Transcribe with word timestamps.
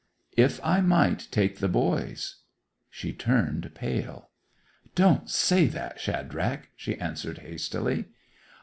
'If 0.35 0.59
I 0.63 0.81
might 0.81 1.27
take 1.29 1.59
the 1.59 1.67
boys.' 1.67 2.37
She 2.89 3.13
turned 3.13 3.69
pale. 3.75 4.31
'Don't 4.95 5.29
say 5.29 5.67
that, 5.67 5.99
Shadrach,' 5.99 6.69
she 6.75 6.97
answered 6.99 7.37
hastily. 7.37 8.05